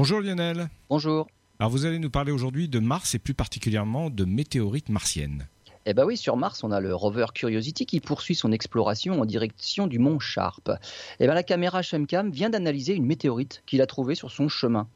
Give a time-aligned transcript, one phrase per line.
[0.00, 0.68] Bonjour Lionel.
[0.88, 1.26] Bonjour.
[1.58, 5.48] Alors vous allez nous parler aujourd'hui de Mars et plus particulièrement de météorites martiennes.
[5.86, 9.24] Eh bien oui, sur Mars, on a le rover Curiosity qui poursuit son exploration en
[9.24, 10.70] direction du mont Sharp.
[11.18, 14.86] Eh bien la caméra Shemcam vient d'analyser une météorite qu'il a trouvée sur son chemin.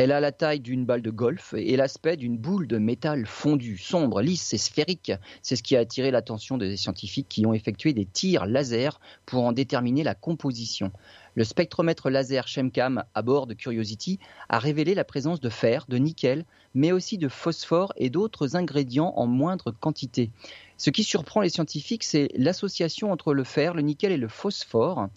[0.00, 3.76] Elle a la taille d'une balle de golf et l'aspect d'une boule de métal fondu,
[3.76, 5.10] sombre, lisse et sphérique.
[5.42, 9.42] C'est ce qui a attiré l'attention des scientifiques qui ont effectué des tirs laser pour
[9.42, 10.92] en déterminer la composition.
[11.34, 15.96] Le spectromètre laser Shemcam à bord de Curiosity a révélé la présence de fer, de
[15.96, 16.44] nickel,
[16.74, 20.30] mais aussi de phosphore et d'autres ingrédients en moindre quantité.
[20.78, 25.08] Ce qui surprend les scientifiques, c'est l'association entre le fer, le nickel et le phosphore.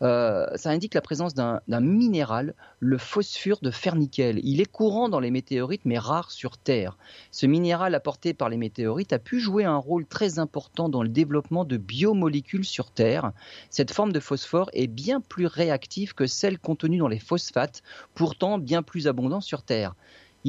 [0.00, 4.38] Euh, ça indique la présence d'un minéral, le phosphure de fer-nickel.
[4.44, 6.96] Il est courant dans les météorites, mais rare sur Terre.
[7.32, 11.08] Ce minéral apporté par les météorites a pu jouer un rôle très important dans le
[11.08, 13.32] développement de biomolécules sur Terre.
[13.70, 17.82] Cette forme de phosphore est bien plus réactive que celle contenue dans les phosphates,
[18.14, 19.96] pourtant bien plus abondants sur Terre.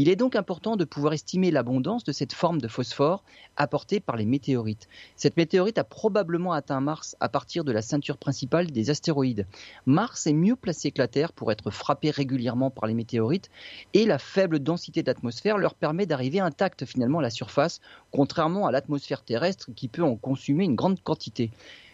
[0.01, 3.21] Il est donc important de pouvoir estimer l'abondance de cette forme de phosphore
[3.57, 4.87] apportée par les météorites.
[5.17, 9.45] Cette météorite a probablement atteint Mars à partir de la ceinture principale des astéroïdes.
[9.85, 13.49] Mars est mieux placé que la Terre pour être frappé régulièrement par les météorites
[13.93, 18.71] et la faible densité d'atmosphère leur permet d'arriver intact finalement à la surface, contrairement à
[18.71, 21.51] l'atmosphère terrestre qui peut en consumer une grande quantité.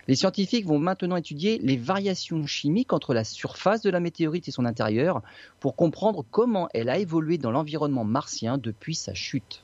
[0.08, 4.52] Les scientifiques vont maintenant étudier les variations chimiques entre la surface de la météorite et
[4.52, 5.22] son intérieur
[5.59, 9.64] pour comprendre comment elle a évolué dans l'environnement martien depuis sa chute.